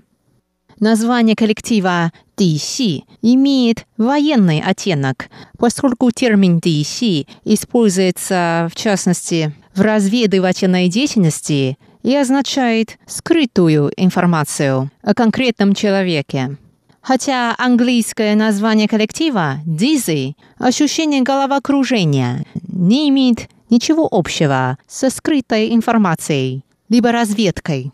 [0.80, 11.80] Название коллектива «Дixi» имеет военный оттенок, поскольку термин «Дixi» используется, в частности, в разведывательной деятельности
[12.04, 16.58] и означает скрытую информацию о конкретном человеке.
[17.02, 27.12] Хотя английское название коллектива «Dizzy» ощущение головокружения не имеет ничего общего со скрытой информацией, либо
[27.12, 27.92] разведкой.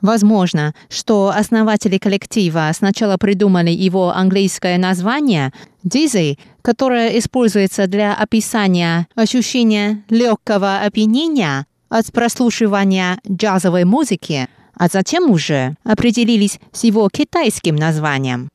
[0.00, 5.52] Возможно, что основатели коллектива сначала придумали его английское название
[5.84, 15.74] «Dizzy», которое используется для описания ощущения легкого опьянения от прослушивания джазовой музыки, а затем уже
[15.84, 18.48] определились с его китайским названием.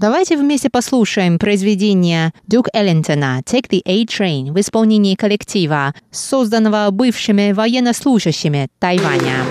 [0.00, 8.68] Давайте вместе послушаем произведение Дюк Эллентона «Take the A-Train» в исполнении коллектива, созданного бывшими военнослужащими
[8.78, 9.44] Тайваня.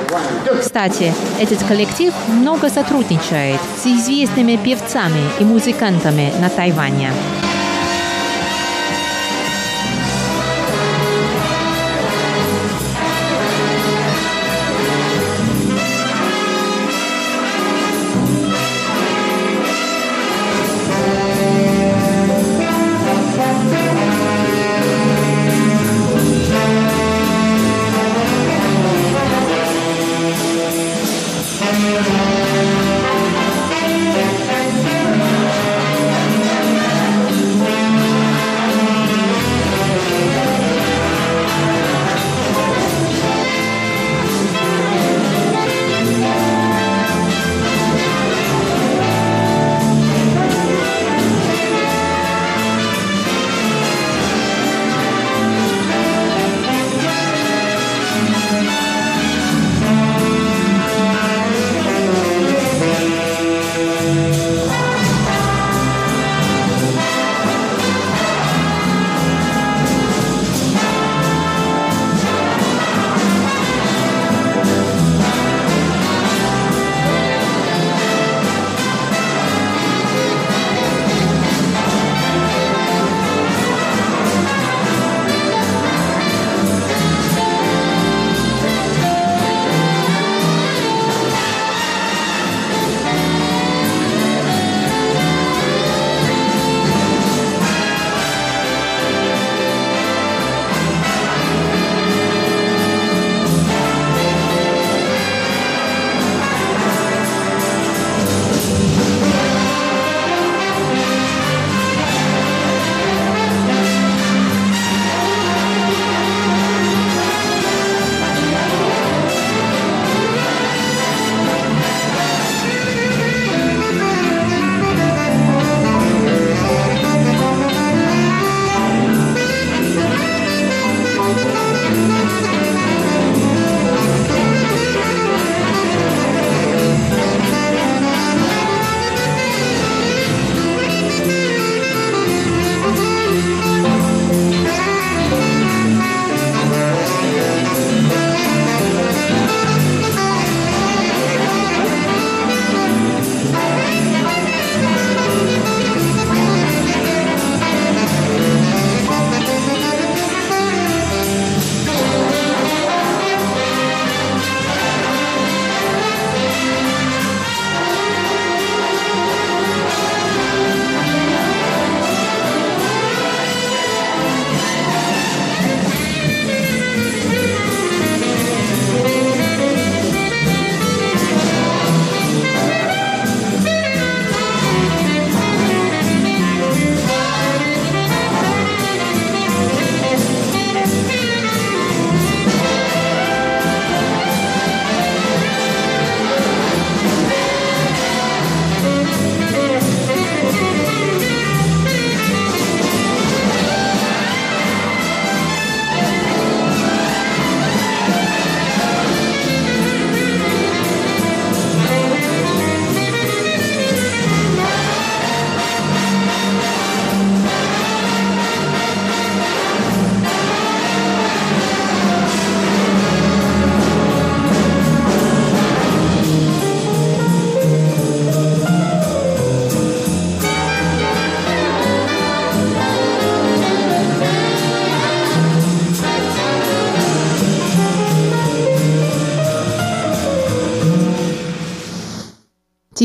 [0.59, 7.11] Кстати, этот коллектив много сотрудничает с известными певцами и музыкантами на Тайване.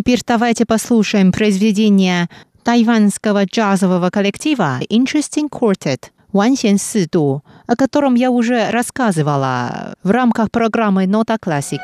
[0.05, 2.29] Теперь давайте послушаем произведение
[2.63, 10.51] тайванского джазового коллектива Interesting Quartet Ван Сен Сиду, о котором я уже рассказывала в рамках
[10.51, 11.81] программы «Нота классики».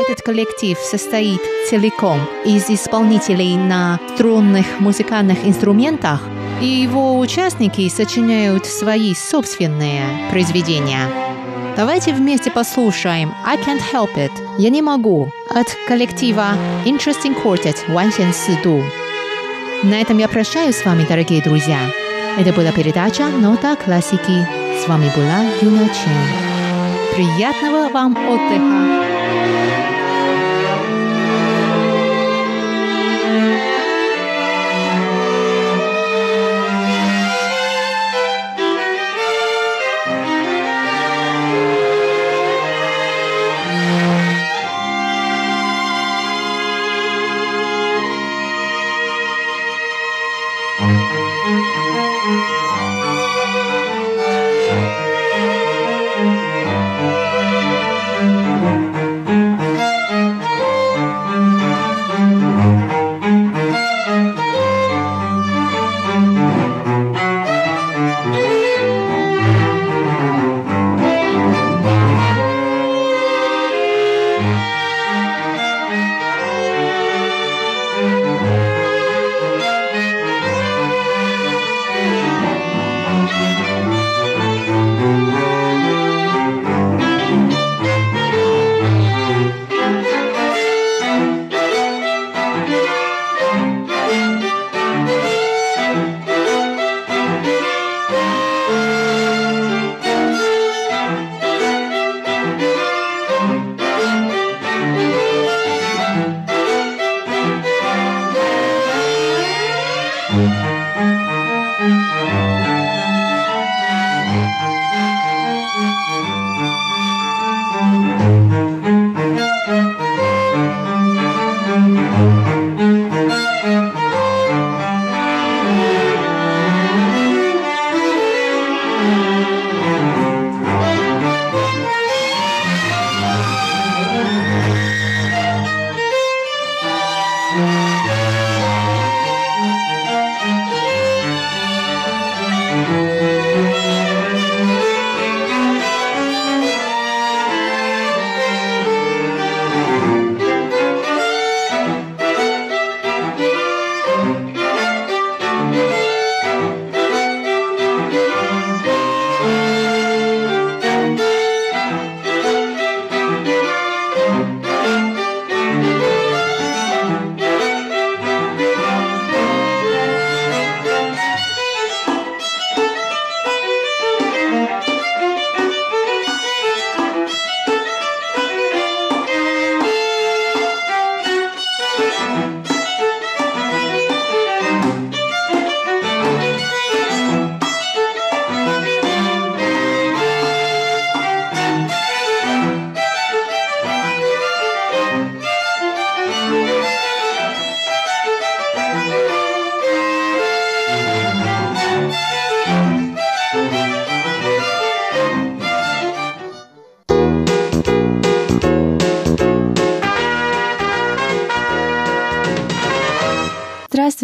[0.00, 6.20] Этот коллектив состоит целиком из исполнителей на струнных музыкальных инструментах,
[6.60, 11.29] и его участники сочиняют свои собственные произведения.
[11.76, 16.48] Давайте вместе послушаем «I Can't Help It» «Я не могу» от коллектива
[16.84, 18.82] Interesting Quartet Ван Сен Сиду.
[19.82, 21.78] На этом я прощаюсь с вами, дорогие друзья.
[22.36, 24.46] Это была передача «Нота классики».
[24.82, 27.14] С вами была Юна Чен.
[27.14, 29.59] Приятного вам отдыха!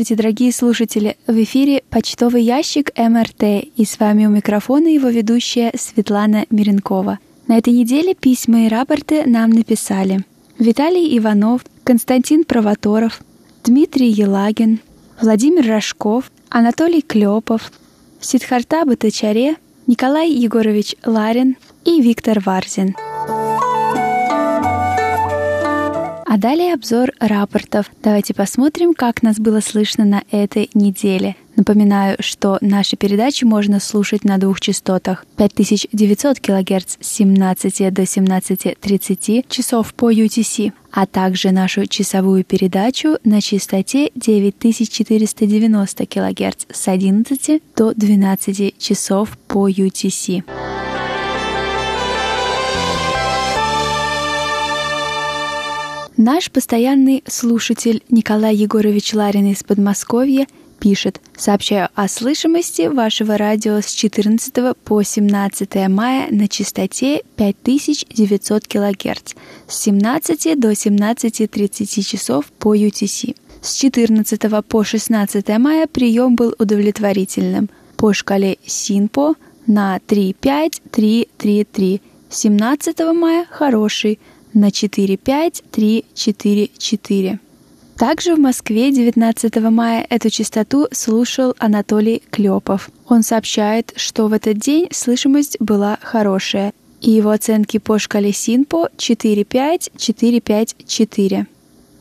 [0.07, 1.17] Здравствуйте, дорогие слушатели!
[1.27, 7.19] В эфире почтовый ящик МРТ, и с вами у микрофона его ведущая Светлана Миренкова.
[7.49, 10.25] На этой неделе письма и рапорты нам написали
[10.61, 13.21] Виталий Иванов, Константин Провоторов,
[13.65, 14.79] Дмитрий Елагин,
[15.21, 17.73] Владимир Рожков, Анатолий Клепов,
[18.21, 19.57] Сидхарта Батачаре,
[19.89, 22.95] Николай Егорович Ларин и Виктор Варзин–
[26.29, 27.87] А далее обзор рапортов.
[28.03, 31.37] Давайте посмотрим, как нас было слышно на этой неделе.
[31.55, 39.47] Напоминаю, что наши передачи можно слушать на двух частотах 5900 кГц с 17 до 17.30
[39.49, 47.95] часов по UTC, а также нашу часовую передачу на частоте 9490 кГц с 11 до
[47.95, 50.43] 12 часов по UTC.
[56.29, 60.49] Наш постоянный слушатель Николай Егорович Ларин из Подмосковья
[60.81, 69.35] пишет «Сообщаю о слышимости вашего радио с 14 по 17 мая на частоте 5900 кГц
[69.69, 73.37] с 17 до 17.30 часов по UTC.
[73.63, 79.37] С 14 по 16 мая прием был удовлетворительным по шкале СИНПО
[79.69, 82.01] на 3-5-3-3-3.
[82.29, 84.19] 17 мая хороший
[84.57, 87.39] на 4-5-3-4-4.
[87.97, 92.91] Также в Москве 19 мая эту частоту слушал Анатолий Клепов.
[93.09, 98.91] Он сообщает, что в этот день слышимость была хорошая, и его оценки по шкале СИНПО
[98.97, 101.47] 4-5-4-5-4.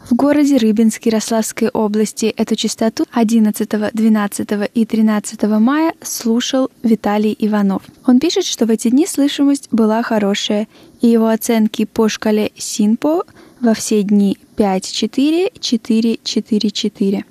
[0.10, 7.82] В городе Рыбинск Ярославской области эту частоту 11, 12 и 13 мая слушал Виталий Иванов.
[8.06, 10.68] Он пишет, что в эти дни слышимость была хорошая,
[11.06, 13.26] и его оценки по шкале СИНПО
[13.62, 17.24] во все дни 5-4, 4-4-4.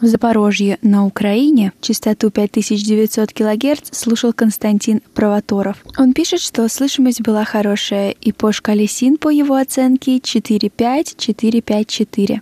[0.00, 5.78] В Запорожье на Украине частоту 5900 кГц слушал Константин Провоторов.
[5.96, 12.40] Он пишет, что слышимость была хорошая, и по шкале СИН по его оценке 4-5-4-5-4.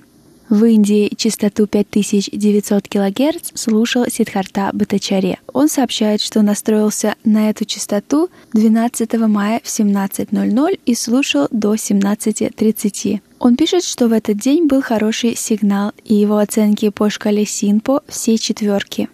[0.49, 5.41] В Индии частоту 5900 кГц слушал Сидхарта Батачаре.
[5.53, 13.21] Он сообщает, что настроился на эту частоту 12 мая в 17.00 и слушал до 17.30.
[13.41, 18.03] Он пишет, что в этот день был хороший сигнал, и его оценки по шкале Синпо
[18.07, 19.09] все четверки.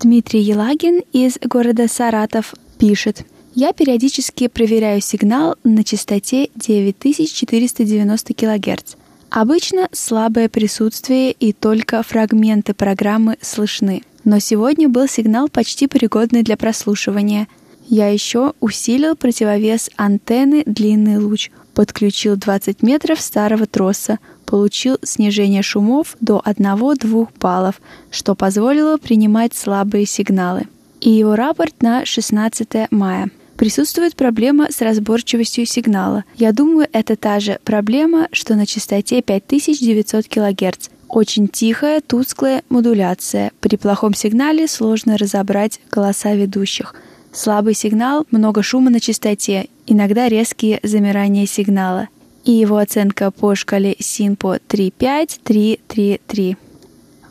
[0.00, 3.24] Дмитрий Елагин из города Саратов пишет.
[3.54, 8.94] Я периодически проверяю сигнал на частоте 9490 кГц.
[9.30, 14.02] Обычно слабое присутствие и только фрагменты программы слышны.
[14.24, 17.48] Но сегодня был сигнал почти пригодный для прослушивания–
[17.88, 26.16] я еще усилил противовес антенны длинный луч, подключил 20 метров старого троса, получил снижение шумов
[26.20, 27.80] до 1-2 баллов,
[28.10, 30.68] что позволило принимать слабые сигналы.
[31.00, 33.30] И его рапорт на 16 мая.
[33.56, 36.24] Присутствует проблема с разборчивостью сигнала.
[36.36, 40.88] Я думаю, это та же проблема, что на частоте 5900 кГц.
[41.08, 43.52] Очень тихая, тусклая модуляция.
[43.60, 46.94] При плохом сигнале сложно разобрать голоса ведущих–
[47.32, 52.08] Слабый сигнал, много шума на частоте, иногда резкие замирания сигнала.
[52.44, 56.58] И его оценка по шкале СИНПО 35333.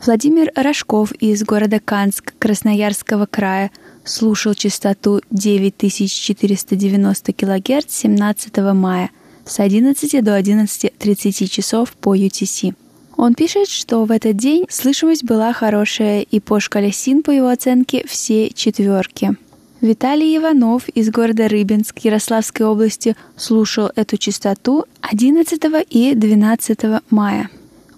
[0.04, 3.70] Владимир Рожков из города Канск Красноярского края
[4.04, 9.10] слушал частоту 9490 кГц 17 мая
[9.44, 12.74] с 11 до 11.30 часов по UTC.
[13.16, 17.48] Он пишет, что в этот день слышимость была хорошая, и по шкале СИН, по его
[17.48, 19.36] оценке, все четверки.
[19.80, 26.78] Виталий Иванов из города Рыбинск Ярославской области слушал эту частоту 11 и 12
[27.10, 27.50] мая.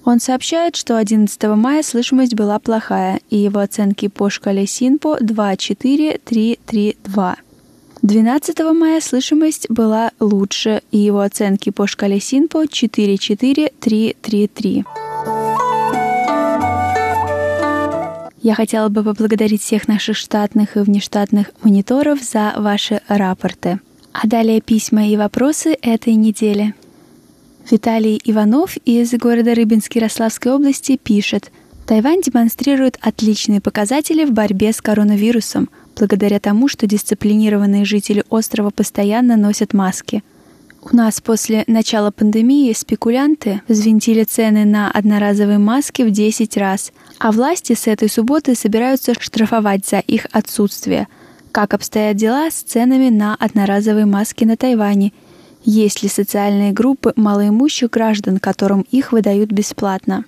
[0.04, 7.36] Он сообщает, что 11 мая слышимость была плохая, и его оценки по шкале СИНПО 2-4-3-3-2.
[8.02, 14.84] 12 мая слышимость была лучше, и его оценки по шкале СИНПО 4-4-3-3-3.
[18.42, 23.80] Я хотела бы поблагодарить всех наших штатных и внештатных мониторов за ваши рапорты.
[24.12, 26.74] А далее письма и вопросы этой недели.
[27.70, 31.50] Виталий Иванов из города Рыбинск Ярославской области пишет,
[31.86, 39.36] Тайвань демонстрирует отличные показатели в борьбе с коронавирусом, благодаря тому, что дисциплинированные жители острова постоянно
[39.36, 40.22] носят маски.
[40.82, 47.32] У нас после начала пандемии спекулянты взвинтили цены на одноразовые маски в 10 раз– а
[47.32, 51.08] власти с этой субботы собираются штрафовать за их отсутствие.
[51.52, 55.12] Как обстоят дела с ценами на одноразовые маски на Тайване?
[55.64, 60.24] Есть ли социальные группы малоимущих граждан, которым их выдают бесплатно?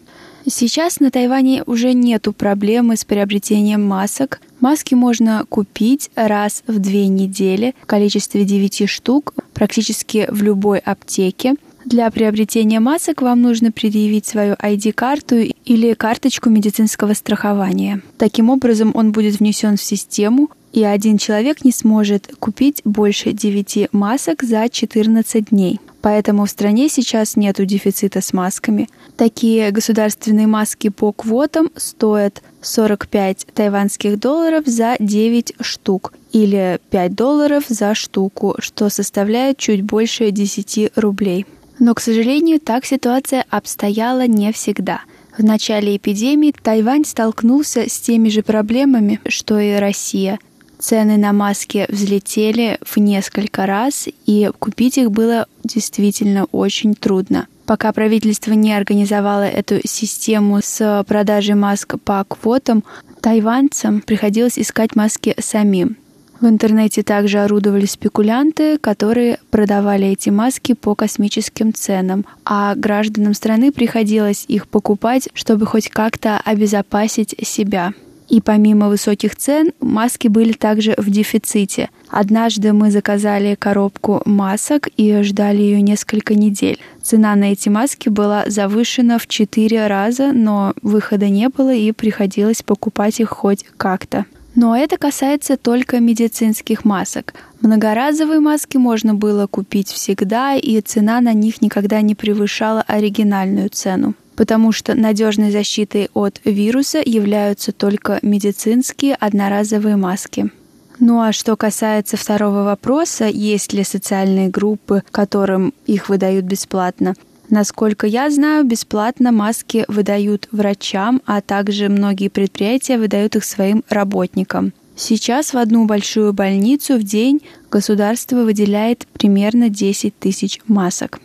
[0.48, 4.40] Сейчас на Тайване уже нету проблемы с приобретением масок.
[4.60, 11.54] Маски можно купить раз в две недели в количестве 9 штук практически в любой аптеке.
[11.86, 18.02] Для приобретения масок вам нужно предъявить свою ID-карту или карточку медицинского страхования.
[18.18, 23.90] Таким образом, он будет внесен в систему, и один человек не сможет купить больше 9
[23.92, 25.78] масок за 14 дней.
[26.02, 28.88] Поэтому в стране сейчас нет дефицита с масками.
[29.16, 37.64] Такие государственные маски по квотам стоят 45 тайванских долларов за 9 штук или 5 долларов
[37.68, 41.46] за штуку, что составляет чуть больше 10 рублей.
[41.78, 45.02] Но, к сожалению, так ситуация обстояла не всегда.
[45.36, 50.38] В начале эпидемии Тайвань столкнулся с теми же проблемами, что и Россия.
[50.78, 57.48] Цены на маски взлетели в несколько раз, и купить их было действительно очень трудно.
[57.66, 62.84] Пока правительство не организовало эту систему с продажей масок по квотам,
[63.20, 65.96] тайваньцам приходилось искать маски самим.
[66.40, 73.72] В интернете также орудовали спекулянты, которые продавали эти маски по космическим ценам, а гражданам страны
[73.72, 77.94] приходилось их покупать, чтобы хоть как-то обезопасить себя.
[78.28, 81.90] И помимо высоких цен, маски были также в дефиците.
[82.08, 86.78] Однажды мы заказали коробку масок и ждали ее несколько недель.
[87.02, 92.62] Цена на эти маски была завышена в 4 раза, но выхода не было и приходилось
[92.62, 94.26] покупать их хоть как-то.
[94.56, 97.34] Но это касается только медицинских масок.
[97.60, 104.14] Многоразовые маски можно было купить всегда, и цена на них никогда не превышала оригинальную цену
[104.36, 110.50] потому что надежной защитой от вируса являются только медицинские одноразовые маски.
[110.98, 117.14] Ну а что касается второго вопроса, есть ли социальные группы, которым их выдают бесплатно,
[117.48, 124.72] Насколько я знаю, бесплатно маски выдают врачам, а также многие предприятия выдают их своим работникам.
[124.96, 131.20] Сейчас в одну большую больницу в день государство выделяет примерно 10 тысяч масок.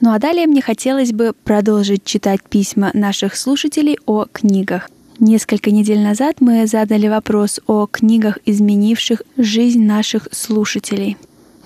[0.00, 4.88] Ну а далее мне хотелось бы продолжить читать письма наших слушателей о книгах.
[5.20, 11.16] Несколько недель назад мы задали вопрос о книгах, изменивших жизнь наших слушателей.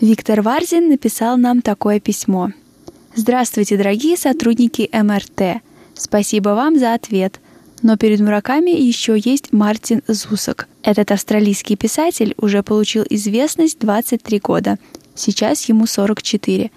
[0.01, 2.53] Виктор Варзин написал нам такое письмо.
[3.15, 5.61] Здравствуйте, дорогие сотрудники МРТ.
[5.93, 7.41] Спасибо вам за ответ.
[7.83, 10.67] Но перед Мураками еще есть Мартин Зусок.
[10.83, 14.79] Этот австралийский писатель уже получил известность 23 года.
[15.15, 16.71] Сейчас ему 44.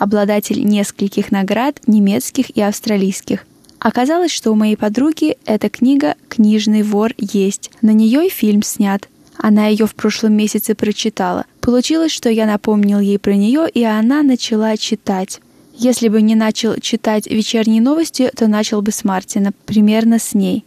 [0.00, 3.46] Обладатель нескольких наград немецких и австралийских–
[3.80, 7.70] Оказалось, что у моей подруги эта книга «Книжный вор» есть.
[7.80, 9.08] На нее и фильм снят.
[9.36, 11.44] Она ее в прошлом месяце прочитала.
[11.60, 15.40] Получилось, что я напомнил ей про нее, и она начала читать.
[15.74, 20.64] Если бы не начал читать вечерние новости, то начал бы с Мартина, примерно с ней.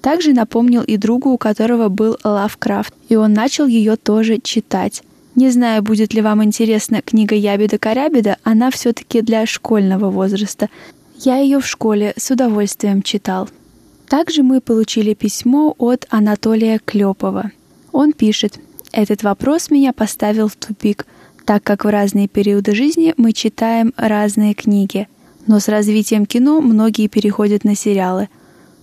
[0.00, 5.02] Также напомнил и другу, у которого был Лавкрафт, и он начал ее тоже читать.
[5.34, 10.68] Не знаю, будет ли вам интересна книга Ябеда Карябеда, она все-таки для школьного возраста.
[11.16, 13.48] Я ее в школе с удовольствием читал.
[14.08, 17.52] Также мы получили письмо от Анатолия Клепова.
[17.92, 18.58] Он пишет,
[18.90, 21.06] «Этот вопрос меня поставил в тупик,
[21.44, 25.06] так как в разные периоды жизни мы читаем разные книги,
[25.46, 28.28] но с развитием кино многие переходят на сериалы.